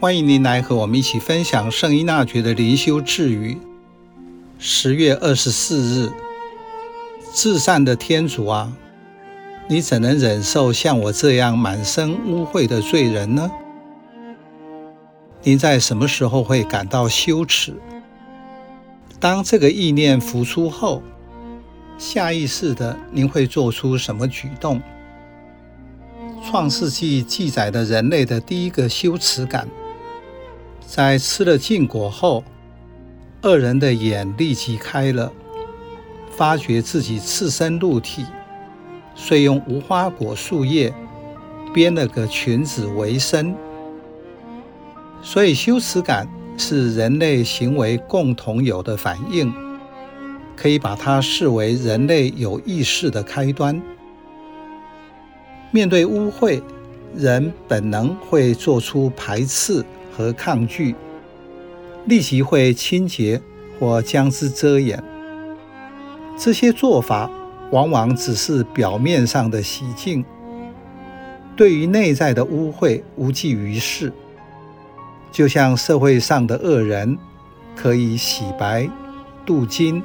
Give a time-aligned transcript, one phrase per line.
[0.00, 3.58] 欢迎您来和我们一起分享圣依纳爵的灵修智语。
[4.58, 6.10] 十月二十四日，
[7.34, 8.72] 至善的天主啊，
[9.68, 13.50] 你怎能忍受像我这样满身污秽的罪人呢？
[15.42, 17.74] 您在什么时候会感到羞耻？
[19.18, 21.02] 当这个意念浮出后，
[21.98, 24.80] 下意识的您会做出什么举动？
[26.42, 29.68] 创世纪记载的人类的第一个羞耻感。
[30.90, 32.42] 在吃了禁果后，
[33.42, 35.32] 二人的眼立即开了，
[36.32, 38.26] 发觉自己赤身露体，
[39.14, 40.92] 遂用无花果树叶
[41.72, 43.54] 编了个裙子围身。
[45.22, 46.26] 所以，羞耻感
[46.58, 49.54] 是人类行为共同有的反应，
[50.56, 53.80] 可以把它视为人类有意识的开端。
[55.70, 56.60] 面对污秽，
[57.14, 59.84] 人本能会做出排斥。
[60.10, 60.94] 和抗拒，
[62.06, 63.40] 立即会清洁
[63.78, 65.02] 或将之遮掩。
[66.38, 67.30] 这些做法
[67.70, 70.24] 往往只是表面上的洗净，
[71.54, 74.12] 对于内在的污秽无济于事。
[75.30, 77.16] 就像社会上的恶人，
[77.76, 78.88] 可以洗白、
[79.44, 80.02] 镀金，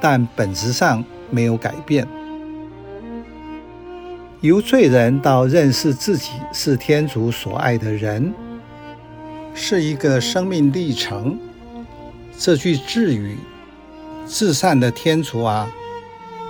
[0.00, 2.06] 但本质上没有改变。
[4.40, 8.32] 由罪人到认识自己是天主所爱的人。
[9.60, 11.36] 是一个生命历程。
[12.38, 13.36] 这句智语
[14.28, 15.68] ：“至善的天主啊，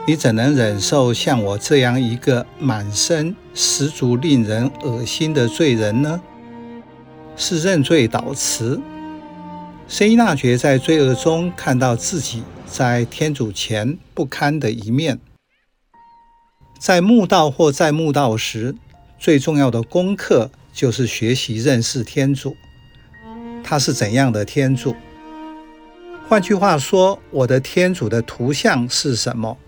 [0.07, 6.21] 你怎能忍受像我这样一个满身十足令人恶心的罪人呢？”
[7.35, 8.79] 是认罪祷词。
[9.89, 15.19] 圣依纳爵在罪恶中看到自己在天主前不堪的一面。
[16.79, 18.75] 在墓道或在墓道时，
[19.19, 22.55] 最重要的功课就是学习认识天主。
[23.69, 24.97] 他是怎样的天主？
[26.27, 29.59] 换句话说，我的天主的图像是什么？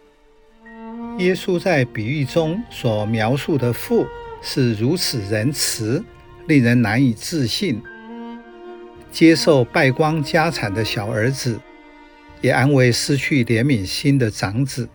[1.19, 4.07] 耶稣在比喻中所描述的父
[4.41, 6.03] 是如此仁慈，
[6.47, 7.83] 令人难以置信。
[9.13, 11.61] 接受败光家产的小儿子，
[12.41, 14.89] 也安慰失去怜悯心的长子。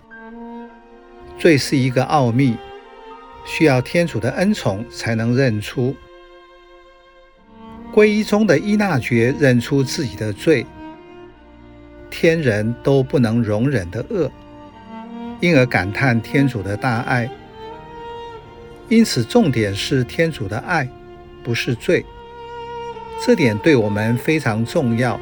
[1.38, 2.58] 罪是一个奥秘，
[3.46, 5.96] 需要天主的恩宠才能认出。
[7.96, 10.66] 皈依中的依纳爵认出自己的罪，
[12.10, 14.30] 天人都不能容忍的恶，
[15.40, 17.30] 因而感叹天主的大爱。
[18.90, 20.86] 因此，重点是天主的爱，
[21.42, 22.06] 不是罪。
[23.26, 25.18] 这点对我们非常重要。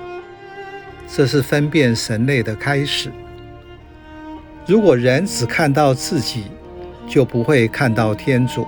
[1.08, 3.12] 这是分辨神类的开始。
[4.66, 6.46] 如果人只看到自己，
[7.08, 8.66] 就不会看到天主，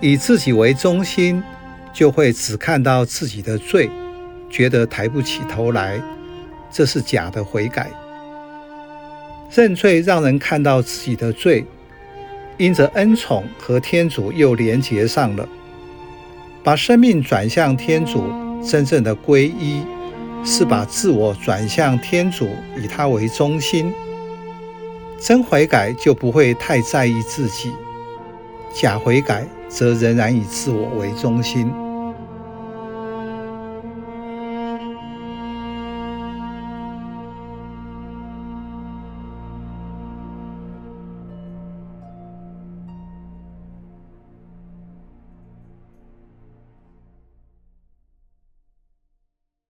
[0.00, 1.42] 以自己为中心。
[1.96, 3.88] 就会只看到自己的罪，
[4.50, 5.98] 觉得抬不起头来，
[6.70, 7.88] 这是假的悔改。
[9.50, 11.64] 认罪让人看到自己的罪，
[12.58, 15.48] 因着恩宠和天主又连结上了，
[16.62, 18.22] 把生命转向天主。
[18.62, 19.82] 真正的皈依
[20.44, 23.90] 是把自我转向天主，以他为中心。
[25.18, 27.72] 真悔改就不会太在意自己，
[28.74, 31.70] 假悔改则仍然以自我为中心。